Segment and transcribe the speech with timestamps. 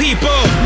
[0.00, 0.59] people.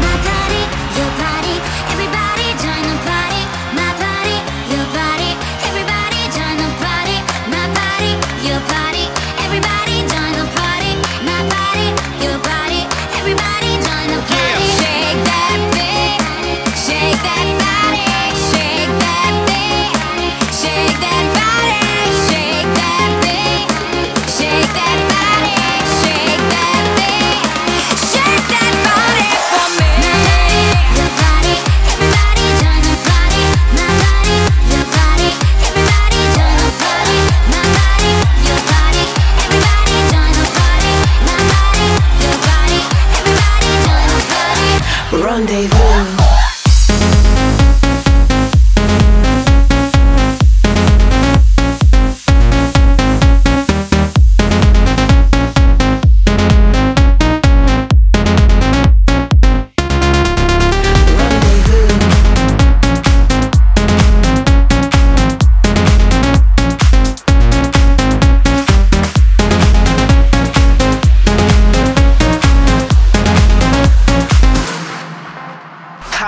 [45.23, 46.34] Rendezvous.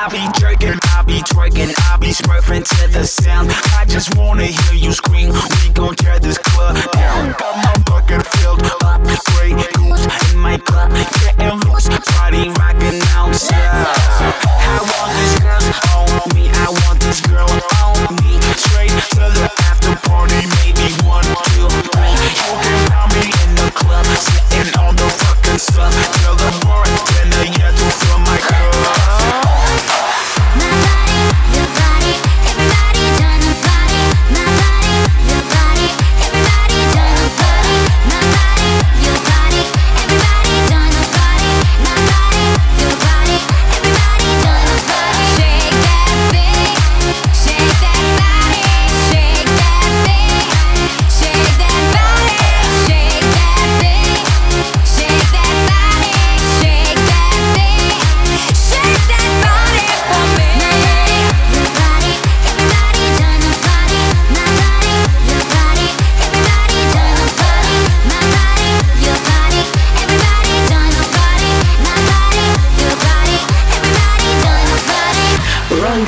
[0.07, 3.51] I be jerking, I be twerking, I be smurfing to the sound.
[3.77, 5.33] I just wanna hear you scream.
[5.33, 7.33] We gon' tear this club down.
[7.33, 7.86] Got my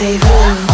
[0.08, 0.67] Baby.